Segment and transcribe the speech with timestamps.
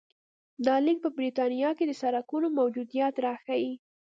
[0.65, 3.71] دا لیک په برېټانیا کې د سړکونو موجودیت راښيي